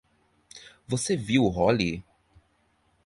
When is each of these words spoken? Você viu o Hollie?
Você 0.87 1.15
viu 1.15 1.43
o 1.43 1.49
Hollie? 1.49 2.03